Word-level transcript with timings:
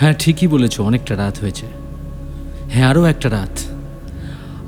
হ্যাঁ 0.00 0.14
ঠিকই 0.18 0.46
বলেছ, 0.46 0.80
অনেকটা 0.80 1.16
রাত 1.16 1.38
হয়েছে। 1.38 1.66
হ্যাঁ 2.70 2.88
আরও 2.88 3.04
একটা 3.04 3.30
রাত। 3.30 3.58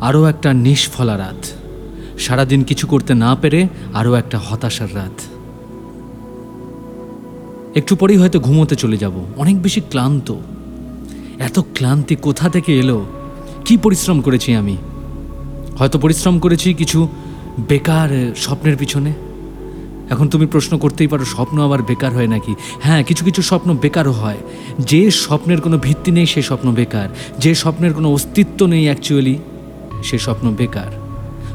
আরও 0.00 0.24
একটা 0.24 0.52
নিষ্ফলা 0.52 1.18
রাত। 1.18 1.46
সারাদিন 2.18 2.62
কিছু 2.62 2.86
করতে 2.86 3.14
না 3.14 3.34
পেরে 3.34 3.68
আরও 3.94 4.14
একটা 4.14 4.38
হতাশার 4.38 4.94
রাত। 4.94 5.20
একটু 7.76 7.96
পরেই 7.96 8.16
হয়তো 8.16 8.40
ঘুমোতে 8.40 8.76
চলে 8.76 8.96
যাব। 8.96 9.12
অনেক 9.36 9.62
বেশি 9.62 9.80
ক্লান্ত। 9.80 10.34
এত 11.38 11.58
ক্লান্তি 11.58 12.16
কোথা 12.16 12.48
থেকে 12.48 12.78
এলো? 12.78 13.06
কি 13.64 13.76
পরিশ্রম 13.76 14.20
করেছি 14.20 14.54
আমি? 14.54 14.76
হয়তো 15.78 15.98
পরিশ্রম 15.98 16.38
করেছি 16.38 16.74
কিছু 16.74 17.08
বেকার 17.68 18.34
স্বপ্নের 18.36 18.76
পিছনে। 18.76 19.12
এখন 20.10 20.28
তুমি 20.28 20.46
প্রশ্ন 20.46 20.78
করতেই 20.78 21.06
পারো, 21.06 21.24
স্বপ্ন 21.24 21.64
আবার 21.64 21.82
বেকার 21.82 22.14
হয় 22.14 22.26
নাকি? 22.26 22.54
হ্যাঁ 22.82 23.04
কিছু 23.04 23.24
কিছু 23.24 23.42
স্বপ্ন 23.42 23.76
বেকারও 23.76 24.12
হয়। 24.12 24.36
যে 24.78 25.10
স্বপ্নের 25.10 25.60
কোনো 25.60 25.78
ভিত্তি 25.78 26.10
নেই, 26.10 26.26
সে 26.26 26.42
স্বপ্ন 26.42 26.72
বেকার। 26.72 27.08
যে 27.38 27.54
স্বপ্নের 27.54 27.94
কোনো 27.94 28.12
অস্তিত্ব 28.12 28.66
নেই 28.66 28.84
অ্যাকচুয়ালি 28.84 29.38
সে 30.04 30.18
স্বপ্ন 30.18 30.54
বেকার। 30.54 30.86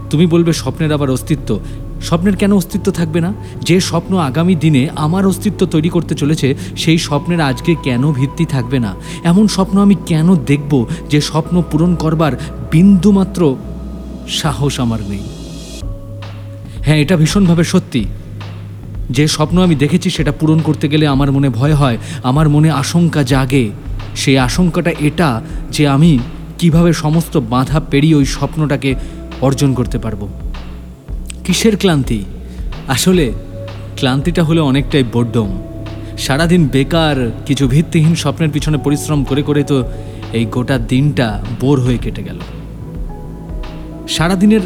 তুমি 0.10 0.26
বলবে 0.26 0.54
স্বপ্নের 0.54 0.94
আবার 0.94 1.10
অস্তিত্ব। 1.10 1.60
স্বপ্নের 2.02 2.36
কেন 2.36 2.54
অস্তিত্ব 2.54 2.92
থাকবে 2.92 3.22
না? 3.22 3.34
যে 3.62 3.80
স্বপ্ন 3.80 4.18
আগামী 4.18 4.56
দিনে 4.56 4.90
আমার 4.96 5.28
অস্তিত্ব 5.28 5.66
তৈরি 5.66 5.90
করতে 5.90 6.16
চলেছে, 6.16 6.56
সেই 6.78 6.98
স্বপ্নের 6.98 7.42
আজকে 7.42 7.76
কেন 7.84 8.12
ভিত্তি 8.12 8.46
থাকবে 8.46 8.80
না? 8.80 8.96
এমন 9.24 9.48
স্বপ্ন 9.48 9.82
আমি 9.82 9.96
কেন 10.06 10.36
দেখব 10.36 10.86
যে 11.10 11.22
স্বপ্ন 11.22 11.64
পূরণ 11.72 11.96
করবার 11.96 12.32
বিন্দুমাত্র 12.72 13.56
সাহস 14.28 14.80
আমার 14.80 15.00
নেই? 15.10 15.24
হ্যাঁ 16.82 16.98
এটা 16.98 17.18
ভীষণভাবে 17.18 17.64
সত্যি। 17.64 18.06
যে 19.10 19.28
স্বপ্ন 19.28 19.62
আমি 19.62 19.76
দেখেছি 19.76 20.10
সেটা 20.10 20.32
পূরণ 20.32 20.60
করতে 20.60 20.88
গেলে 20.88 21.08
আমার 21.08 21.32
মনে 21.32 21.50
ভয় 21.50 21.74
হয়, 21.74 21.98
আমার 22.24 22.50
মনে 22.50 22.72
আশঙ্কা 22.72 23.24
জাগে। 23.24 23.70
সেই 24.16 24.38
আশঙ্কাটা 24.38 24.92
এটা 25.00 25.42
যে 25.72 25.88
আমি 25.88 26.20
কীভাবে 26.58 26.94
সমস্ত 26.94 27.38
বাধা 27.38 27.80
পেরিয়ে 27.80 28.16
ওই 28.16 28.26
স্বপ্নটাকে 28.26 28.96
অর্জন 29.42 29.74
করতে 29.74 29.98
পারব। 29.98 30.28
কিসের 31.44 31.78
ক্লান্তি? 31.78 32.26
আসলে 32.88 33.34
ক্লান্তিটা 33.96 34.44
হলো 34.44 34.66
অনেকটাই 34.66 35.04
বড্ডম 35.14 35.58
সারাদিন 36.18 36.68
বেকার, 36.68 37.32
কিছু 37.46 37.68
ভিত্তিহীন 37.68 38.16
স্বপ্নের 38.16 38.50
পিছনে 38.50 38.78
পরিশ্রম 38.78 39.24
করে 39.24 39.42
করে 39.42 39.64
তো 39.64 39.84
এই 40.34 40.46
গোটা 40.46 40.78
দিনটা 40.78 41.44
বোর 41.60 41.80
হয়ে 41.80 41.98
কেটে 41.98 42.24
গেল। 42.24 42.40
সারাদিনের 44.08 44.62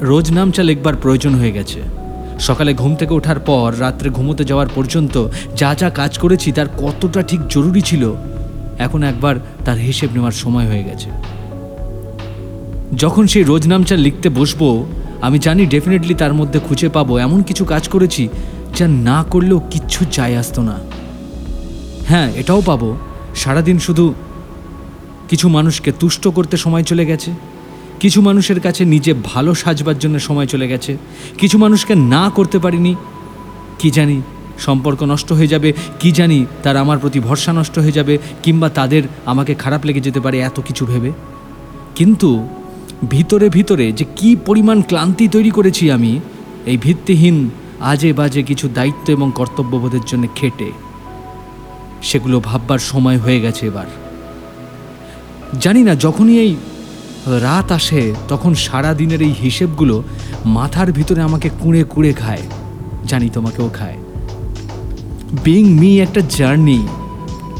রোজ 0.00 0.30
নামচা 0.30 0.62
লিখবার 0.62 0.94
প্রয়োজন 0.96 1.34
হয়ে 1.34 1.52
গেছে। 1.52 2.05
সকালে 2.38 2.74
ঘুম 2.74 2.94
থেকে 2.94 3.14
ওঠার 3.14 3.38
পর, 3.38 3.74
রাত্রে 3.80 4.10
ঘুমোতে 4.10 4.44
যাওয়ার 4.44 4.68
পর্যন্ত 4.74 5.28
যা 5.56 5.74
যা 5.74 5.90
কাজ 5.90 6.18
করেছি 6.18 6.52
তার 6.52 6.66
কতটা 6.76 7.22
ঠিক 7.22 7.40
জরুরি 7.48 7.80
ছিল, 7.80 8.14
এখন 8.78 9.02
একবার 9.02 9.34
তার 9.64 9.78
হিসেব 9.78 10.10
নেওয়ার 10.14 10.32
সময় 10.32 10.66
হয়ে 10.66 10.84
গেছে। 10.84 11.10
যখন 12.96 13.26
সেই 13.26 13.42
রোজনামচা 13.42 13.96
লিখতে 13.96 14.28
বসবো, 14.28 14.86
আমি 15.20 15.38
জানি 15.38 15.66
ডেফিনেটলি 15.66 16.14
তার 16.14 16.34
মধ্যে 16.34 16.58
খুঁজে 16.58 16.88
পাবো 16.88 17.18
এমন 17.18 17.42
কিছু 17.42 17.64
কাজ 17.64 17.88
করেছি 17.88 18.28
যা 18.76 18.88
না 18.88 19.24
করলেও 19.30 19.60
কিচ্ছু 19.70 20.04
চাই 20.12 20.36
আসতো 20.36 20.62
না। 20.62 20.78
হ্যাঁ 22.08 22.32
এটাও 22.36 22.60
পাবো। 22.60 22.96
সারাদিন 23.34 23.78
শুধু 23.78 24.14
কিছু 25.28 25.48
মানুষকে 25.48 25.92
তুষ্ট 26.00 26.28
করতে 26.28 26.56
সময় 26.56 26.82
চলে 26.82 27.06
গেছে। 27.06 27.30
কিছু 28.00 28.18
মানুষের 28.28 28.60
কাছে 28.60 28.82
নিজে 28.94 29.12
ভালো 29.30 29.50
সাজবার 29.62 29.98
জন্য 30.02 30.16
সময় 30.28 30.48
চলে 30.52 30.66
গেছে। 30.72 30.92
কিছু 31.40 31.56
মানুষকে 31.64 31.94
না 32.14 32.22
করতে 32.36 32.58
পারিনি, 32.64 32.92
কি 33.80 33.88
জানি 33.96 34.18
সম্পর্ক 34.66 35.00
নষ্ট 35.12 35.28
হয়ে 35.32 35.52
যাবে, 35.54 35.70
কি 36.00 36.10
জানি 36.18 36.38
তার 36.64 36.76
আমার 36.76 36.98
প্রতি 37.02 37.18
ভরসা 37.20 37.52
নষ্ট 37.52 37.74
হয়ে 37.78 37.96
যাবে, 37.98 38.14
কিংবা 38.44 38.68
তাদের 38.68 39.02
আমাকে 39.32 39.52
খারাপ 39.62 39.82
লেগে 39.86 40.04
যেতে 40.06 40.20
পারে 40.24 40.36
এত 40.38 40.56
কিছু 40.60 40.82
ভেবে। 40.90 41.10
কিন্তু 41.98 42.30
ভিতরে 43.12 43.46
ভিতরে 43.48 43.86
যে 43.92 44.04
কি 44.18 44.30
পরিমাণ 44.46 44.78
ক্লান্তি 44.82 45.26
তৈরি 45.28 45.50
করেছি 45.50 45.84
আমি, 45.96 46.12
এই 46.70 46.76
ভিত্তিহীন 46.84 47.36
আজে 47.92 48.10
বাজে 48.12 48.42
কিছু 48.42 48.66
দায়িত্ব 48.68 49.06
এবং 49.16 49.28
কর্তব্যবোধের 49.38 50.04
জন্য 50.10 50.24
খেটে, 50.38 50.68
সেগুলো 52.08 52.36
ভাববার 52.48 52.80
সময় 52.90 53.18
হয়ে 53.24 53.40
গেছে 53.40 53.62
এবার। 53.70 53.88
জানি 55.64 55.82
না, 55.88 55.92
যখনই 56.06 56.36
এই 56.44 56.52
রাত 57.26 57.72
আসে, 57.72 58.14
তখন 58.28 58.54
সারা 58.54 58.94
দিনের 58.94 59.22
এই 59.22 59.34
হিসেবগুলো 59.42 60.02
মাথার 60.44 60.92
ভিতরে 60.92 61.22
আমাকে 61.22 61.50
কুঁড়ে 61.60 61.84
কুঁড়ে 61.84 62.12
খায়। 62.12 62.42
জানি 63.06 63.28
তোমাকেও 63.28 63.70
খায়। 63.74 63.96
বিং 65.44 65.72
মি 65.80 66.00
একটা 66.00 66.20
জার্নি 66.30 66.86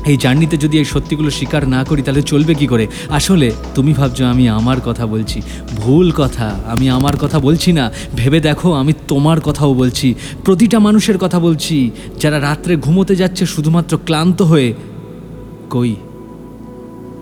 এই 0.07 0.17
জার্নিতে 0.17 0.57
যদি 0.57 0.79
এই 0.79 0.85
সত্যিগুলো 0.85 1.31
স্বীকার 1.31 1.69
না 1.69 1.85
করি, 1.85 2.03
তাহলে 2.03 2.23
চলবে 2.23 2.55
কি 2.55 2.67
করে? 2.67 2.87
আসলে 3.11 3.53
তুমি 3.75 3.93
ভাবছ, 3.93 4.23
আমি 4.23 4.49
আমার 4.49 4.81
কথা 4.81 5.07
বলছি। 5.07 5.43
ভুল 5.77 6.13
কথা, 6.17 6.55
আমি 6.67 6.91
আমার 6.91 7.17
কথা 7.17 7.39
বলছি 7.39 7.73
না। 7.73 7.93
ভেবে 8.17 8.41
দেখো, 8.41 8.73
আমি 8.73 8.93
তোমার 9.09 9.41
কথাও 9.41 9.75
বলছি। 9.75 10.15
প্রতিটা 10.45 10.79
মানুষের 10.79 11.19
কথা 11.19 11.41
বলছি। 11.41 11.91
যারা 12.21 12.41
রাত্রে 12.41 12.77
ঘুমোতে 12.77 13.17
যাচ্ছে, 13.17 13.47
শুধুমাত্র 13.47 13.99
ক্লান্ত 14.05 14.43
হয়ে 14.43 14.75
কই? 15.71 15.97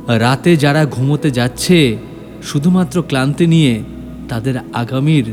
রাতে 0.09 0.57
যারা 0.57 0.87
ঘুমোতে 0.87 1.31
যাচ্ছে 1.31 1.97
শুধুমাত্র 2.45 3.03
ক্লান্তি 3.03 3.47
নিয়ে 3.47 3.83
তাদের 4.29 4.55
আগামীর 4.75 5.25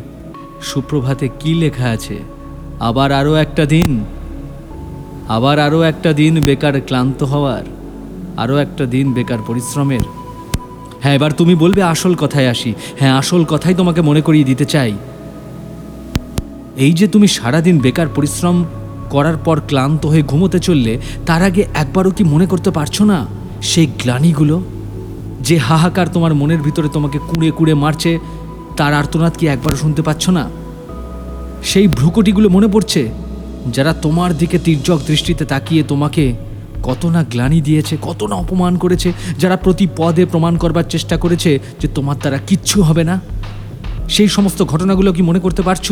সুপ্রভাতে 0.61 1.29
কি 1.39 1.53
লেখা 1.53 1.89
আছে? 1.89 2.17
আবার 2.79 3.11
আরও 3.11 3.35
একটা 3.35 3.65
দিন। 3.65 4.03
আবার 5.27 5.59
আরও 5.59 5.81
একটা 5.81 6.13
দিন 6.13 6.41
বেকার 6.41 6.81
ক্লান্ত 6.81 7.23
হওয়ার। 7.23 7.63
আরও 8.37 8.57
একটা 8.57 8.85
দিন 8.85 9.13
বেকার 9.13 9.37
পরিশ্রমের। 9.47 10.01
হ্যাঁ 11.01 11.15
এবার 11.15 11.31
তুমি 11.31 11.55
বলবে 11.55 11.83
আসল 11.83 12.15
কথায় 12.15 12.49
আসি। 12.49 12.73
হ্যাঁ 12.99 13.13
আসল 13.13 13.45
কথাই 13.45 13.73
তোমাকে 13.73 14.01
মনে 14.01 14.21
করিয়ে 14.21 14.43
দিতে 14.43 14.65
চাই। 14.65 14.97
এই 16.77 16.93
যে 16.93 17.07
তুমি 17.07 17.27
সারাদিন 17.27 17.79
বেকার 17.79 18.07
পরিশ্রম 18.15 18.65
করার 19.09 19.37
পর 19.37 19.61
ক্লান্ত 19.67 20.05
হয়ে 20.05 20.21
ঘুমোতে 20.21 20.59
চললে, 20.59 20.99
তার 21.25 21.43
আগে 21.43 21.65
একবারও 21.73 22.11
কি 22.11 22.23
মনে 22.23 22.45
করতে 22.45 22.71
পারছ 22.71 23.01
না 23.01 23.25
সেই 23.61 23.85
গ্লানিগুলো? 23.85 24.63
যে 25.47 25.55
হাহাকার 25.67 26.07
তোমার 26.15 26.33
মনের 26.41 26.61
ভিতরে 26.67 26.87
তোমাকে 26.95 27.17
কুড়ে 27.29 27.49
কুড়ে 27.57 27.73
মারছে, 27.83 28.11
তার 28.77 28.93
আর্তনাদ 29.01 29.33
কি 29.39 29.45
একবারও 29.47 29.77
শুনতে 29.83 30.01
পাচ্ছ 30.07 30.23
না? 30.37 30.43
সেই 31.69 31.87
ভ্রুকুটিগুলো 31.97 32.47
মনে 32.55 32.67
পড়ছে, 32.73 33.01
যারা 33.75 33.91
তোমার 34.05 34.31
দিকে 34.41 34.57
তির্যক 34.65 34.99
দৃষ্টিতে 35.09 35.43
তাকিয়ে 35.45 35.81
তোমাকে 35.83 36.23
কত 36.87 37.01
না 37.15 37.21
গ্লানি 37.31 37.59
দিয়েছে, 37.67 37.93
কত 38.07 38.19
না 38.29 38.35
অপমান 38.43 38.73
করেছে, 38.83 39.09
যারা 39.41 39.55
প্রতি 39.63 39.85
পদে 39.99 40.23
প্রমাণ 40.31 40.53
করবার 40.63 40.85
চেষ্টা 40.93 41.15
করেছে 41.23 41.51
যে 41.81 41.87
তোমার 41.95 42.17
দ্বারা 42.21 42.39
কিচ্ছু 42.49 42.77
হবে 42.87 43.03
না। 43.09 43.15
সেই 44.15 44.29
সমস্ত 44.35 44.59
ঘটনাগুলো 44.71 45.09
কি 45.15 45.21
মনে 45.29 45.39
করতে 45.45 45.61
পারছ, 45.67 45.87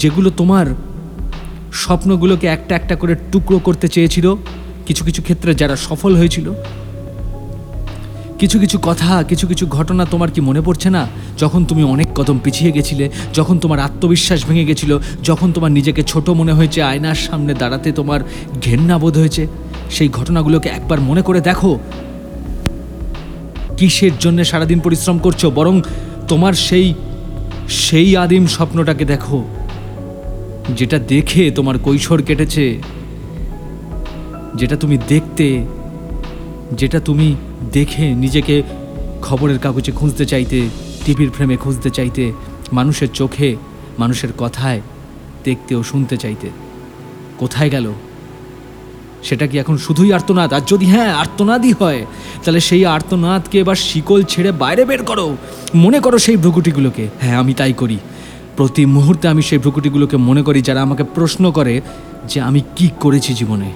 যেগুলো 0.00 0.28
তোমার 0.40 0.66
স্বপ্নগুলোকে 1.82 2.46
একটা 2.56 2.72
একটা 2.80 2.94
করে 3.00 3.14
টুকরো 3.32 3.58
করতে 3.66 3.86
চেয়েছিল? 3.94 4.26
কিছু 4.86 5.02
কিছু 5.08 5.20
ক্ষেত্রে 5.26 5.50
যারা 5.60 5.76
সফল 5.88 6.12
হয়েছিল 6.20 6.46
কিছু 8.40 8.56
কিছু 8.62 8.76
কথা, 8.82 9.10
কিছু 9.30 9.44
কিছু 9.46 9.64
ঘটনা 9.66 10.04
তোমার 10.04 10.30
কি 10.30 10.40
মনে 10.40 10.60
পড়ছে 10.60 10.88
না? 10.90 11.02
যখন 11.38 11.60
তুমি 11.64 11.82
অনেক 11.94 12.08
কদম 12.14 12.36
পিছিয়ে 12.44 12.70
গেছিলে, 12.72 13.04
যখন 13.34 13.56
তোমার 13.58 13.78
আত্মবিশ্বাস 13.78 14.40
ভেঙে 14.48 14.64
গেছিল, 14.64 14.92
যখন 15.22 15.48
তোমার 15.52 15.72
নিজেকে 15.72 16.02
ছোট 16.02 16.26
মনে 16.30 16.52
হয়েছে, 16.52 16.82
আয়নার 16.82 17.18
সামনে 17.26 17.52
দাঁড়াতে 17.54 17.88
তোমার 17.92 18.20
ঘেন্না 18.62 18.96
বোধ 18.98 19.14
হয়েছে, 19.18 19.42
সেই 19.90 20.08
ঘটনাগুলোকে 20.08 20.68
একবার 20.68 20.98
মনে 21.00 21.22
করে 21.22 21.40
দেখো। 21.40 21.70
কিসের 23.78 24.14
জন্য 24.20 24.38
সারাদিন 24.44 24.78
পরিশ্রম 24.80 25.16
করছ? 25.18 25.42
বরং 25.58 25.74
তোমার 26.28 26.54
সেই 26.68 26.86
সেই 27.84 28.16
আদিম 28.16 28.44
স্বপ্নটাকে 28.46 29.04
দেখো, 29.04 29.38
যেটা 30.78 30.98
দেখে 31.12 31.42
তোমার 31.50 31.76
কৈশোর 31.78 32.20
কেটেছে, 32.22 32.64
যেটা 34.54 34.76
তুমি 34.76 34.96
দেখতে, 35.08 35.46
যেটা 36.80 36.98
তুমি 37.00 37.28
দেখে 37.74 38.14
নিজেকে 38.14 38.62
খবরের 39.22 39.58
কাগজে 39.58 39.92
খুঁজতে 39.92 40.26
চাইতে, 40.26 40.68
টিভির 41.04 41.30
ফ্রেমে 41.30 41.56
খুঁজতে 41.56 41.90
চাইতে, 41.90 42.32
মানুষের 42.72 43.08
চোখে, 43.14 43.56
মানুষের 43.98 44.28
কথায় 44.38 44.80
দেখতে 45.44 45.74
ও 45.74 45.82
শুনতে 45.82 46.16
চাইতে। 46.16 46.50
কোথায় 47.38 47.70
গেল? 47.70 47.92
সেটা 49.24 49.46
কি 49.46 49.58
এখন 49.58 49.76
শুধুই 49.76 50.12
আর্তনাদ? 50.12 50.52
আর 50.52 50.60
যদি 50.66 50.86
হ্যাঁ 50.86 51.14
আর্তনাদই 51.14 51.72
হয়, 51.72 52.06
তাহলে 52.44 52.60
সেই 52.60 52.86
আর্তনাদকে 52.86 53.60
এবার 53.60 53.74
শিকল 53.74 54.22
ছেড়ে 54.22 54.52
বাইরে 54.52 54.84
বের 54.84 55.04
করো। 55.04 55.36
মনে 55.74 56.00
করো 56.00 56.18
সেই 56.18 56.36
ভ্রুকুটিগুলোকে। 56.36 57.08
হ্যাঁ 57.20 57.38
আমি 57.38 57.54
তাই 57.54 57.72
করি। 57.72 57.98
প্রতি 58.56 58.86
মুহূর্তে 58.86 59.28
আমি 59.28 59.42
সেই 59.42 59.58
ভ্রুকুটিগুলোকে 59.58 60.16
মনে 60.16 60.42
করি 60.42 60.62
যারা 60.62 60.82
আমাকে 60.82 61.04
প্রশ্ন 61.04 61.52
করে 61.52 61.80
যে 62.28 62.40
আমি 62.40 62.60
কি 62.76 62.90
করেছি 63.00 63.34
জীবনে। 63.34 63.72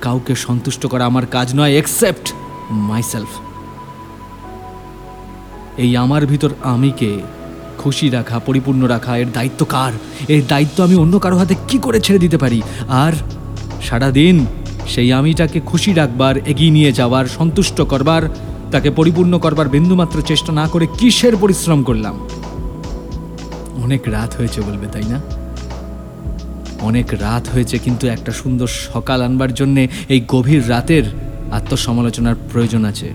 কাউকে 0.00 0.34
সন্তুষ্ট 0.34 0.86
করা 0.86 1.04
আমার 1.04 1.26
কাজ 1.26 1.54
নয় 1.54 1.72
এক্সেপ্ট 1.72 2.34
মাইসেলফ 2.70 3.28
এই 5.76 5.96
আমার 5.96 6.26
ভিতর 6.26 6.50
আমিকে 6.62 7.20
খুশি 7.78 8.10
রাখা, 8.10 8.38
পরিপূর্ণ 8.38 8.86
রাখা, 8.86 9.16
এর 9.16 9.26
দায়িত্ব 9.32 9.64
কার? 9.64 9.92
এর 10.28 10.42
দায়িত্ব 10.48 10.82
আমি 10.82 10.94
অন্য 10.94 11.18
কারও 11.18 11.36
হাতে 11.36 11.54
কি 11.68 11.78
করে 11.78 12.00
ছেড়ে 12.00 12.18
দিতে 12.18 12.38
পারি? 12.38 12.62
আর 12.88 13.12
সারাদিন 13.82 14.46
সেই 14.86 15.12
আমিটাকে 15.12 15.60
খুশি 15.60 15.92
রাখবার, 15.92 16.36
এগিয়ে 16.36 16.70
নিয়ে 16.70 16.92
যাওয়ার, 16.92 17.26
সন্তুষ্ট 17.26 17.80
করবার, 17.80 18.28
তাকে 18.70 18.90
পরিপূর্ণ 18.90 19.38
করবার 19.38 19.68
বিন্দুমাত্র 19.68 20.22
চেষ্টা 20.22 20.52
না 20.52 20.68
করে 20.68 20.86
কিসের 20.86 21.36
পরিশ্রম 21.36 21.82
করলাম? 21.82 22.18
অনেক 23.84 24.08
রাত 24.08 24.34
হয়েছে 24.34 24.60
বলবে, 24.60 24.86
তাই 24.86 25.04
না? 25.04 25.20
অনেক 26.80 27.14
রাত 27.14 27.48
হয়েছে, 27.48 27.78
কিন্তু 27.78 28.06
একটা 28.06 28.32
সুন্দর 28.32 28.66
সকাল 28.66 29.22
আনবার 29.22 29.54
জন্যে 29.54 29.88
এই 30.08 30.20
গভীর 30.28 30.68
রাতের 30.68 31.25
আত্মসমালোচনার 31.52 32.34
প্রয়োজন 32.52 32.84
আছে। 32.84 33.14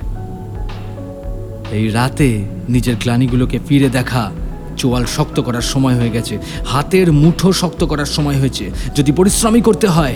এই 1.72 1.90
রাতে 1.90 2.46
নিজের 2.70 2.96
গ্লানিগুলোকে 2.96 3.60
ফিরে 3.68 3.90
দেখা 3.90 4.32
চোয়াল 4.78 5.06
শক্ত 5.06 5.40
করার 5.40 5.62
সময় 5.62 5.96
হয়ে 5.96 6.10
গেছে। 6.10 6.38
হাতের 6.68 7.12
মুঠো 7.12 7.54
শক্ত 7.54 7.84
করার 7.84 8.06
সময় 8.06 8.40
হয়েছে। 8.40 8.72
যদি 8.96 9.12
পরিশ্রমই 9.12 9.62
করতে 9.62 9.88
হয়, 9.88 10.16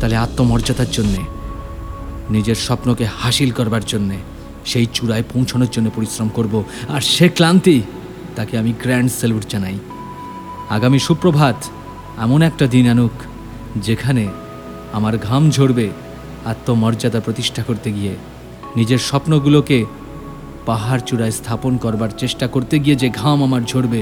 তাহলে 0.00 0.16
আত্মমর্যাদার 0.16 0.86
জন্যে, 0.92 1.18
নিজের 2.30 2.54
স্বপ্নকে 2.54 3.06
হাসিল 3.18 3.50
করবার 3.50 3.84
জন্যে, 3.84 4.16
সেই 4.64 4.86
চূড়ায় 4.92 5.22
পৌঁছানোর 5.34 5.68
জন্য 5.72 5.90
পরিশ্রম 5.96 6.28
করব। 6.28 6.64
আর 6.88 7.00
সে 7.00 7.28
ক্লান্তি, 7.28 7.82
তাকে 8.36 8.58
আমি 8.58 8.72
গ্র্যান্ড 8.82 9.10
স্যালুট 9.10 9.42
জানাই। 9.48 9.78
আগামী 10.70 10.98
সুপ্রভাত, 10.98 11.64
এমন 12.18 12.42
একটা 12.42 12.66
দিন 12.66 12.90
আনুক, 12.90 13.10
যেখানে 13.76 14.28
আমার 14.92 15.18
ঘাম 15.18 15.50
ঝরবে 15.50 15.90
আত্মমর্যাদা 16.52 17.20
প্রতিষ্ঠা 17.26 17.62
করতে 17.68 17.88
গিয়ে, 17.96 18.14
নিজের 18.78 19.00
স্বপ্নগুলোকে 19.08 19.78
পাহাড় 20.68 21.02
চূড়ায় 21.08 21.34
স্থাপন 21.38 21.72
করবার 21.84 22.10
চেষ্টা 22.22 22.46
করতে 22.54 22.74
গিয়ে 22.84 22.96
যে 23.02 23.08
ঘাম 23.20 23.38
আমার 23.46 23.62
ঝরবে, 23.70 24.00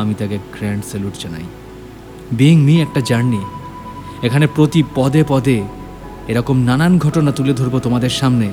আমি 0.00 0.12
তাকে 0.20 0.36
গ্র্যান্ড 0.54 0.82
স্যালুট 0.90 1.14
জানাই। 1.22 1.46
বিইং 2.38 2.58
মি 2.66 2.74
একটা 2.86 3.00
জার্নি। 3.08 3.42
এখানে 4.26 4.46
প্রতি 4.56 4.80
পদে 4.96 5.22
পদে 5.32 5.58
এরকম 6.30 6.56
নানান 6.68 6.92
ঘটনা 7.04 7.30
তুলে 7.38 7.52
ধরবো 7.60 7.78
তোমাদের 7.86 8.12
সামনে, 8.20 8.48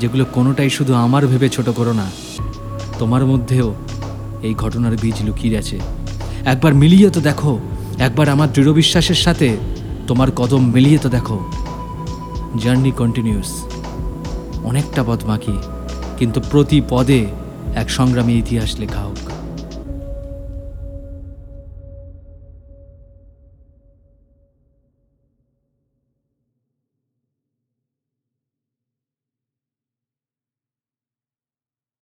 যেগুলো 0.00 0.24
কোনোটাই 0.36 0.70
শুধু 0.76 0.92
আমার 1.04 1.22
ভেবে 1.30 1.48
ছোট 1.56 1.68
করো 1.78 1.92
না, 2.00 2.06
তোমার 3.00 3.22
মধ্যেও 3.30 3.68
এই 4.46 4.54
ঘটনার 4.62 4.94
বীজ 5.02 5.18
লুকিয়ে 5.26 5.58
আছে। 5.60 5.78
একবার 6.52 6.72
মিলিয়ে 6.82 7.08
তো 7.16 7.20
দেখো, 7.28 7.52
একবার 8.06 8.26
আমার 8.34 8.48
দৃঢ় 8.54 8.72
বিশ্বাসের 8.80 9.20
সাথে 9.24 9.48
তোমার 10.08 10.28
কদম 10.40 10.62
মিলিয়ে 10.74 10.98
তো 11.04 11.08
দেখো। 11.16 11.38
জার্নি 12.58 12.92
কন্টিনিউস 12.92 13.50
অনেকটা 14.64 15.02
পথ 15.06 15.20
বাকি 15.24 15.56
কিন্তু 16.18 16.38
প্রতি 16.50 16.78
পদে 16.90 17.20
এক 17.74 17.90
সংগ্রামী 17.90 18.34
ইতিহাস 18.38 18.70
লেখা 18.78 19.00
হোক। 19.00 19.33